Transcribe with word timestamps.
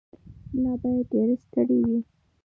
ملا 0.53 0.73
باید 0.81 1.05
ډېر 1.11 1.29
ستړی 1.43 1.79
وي. 1.87 1.99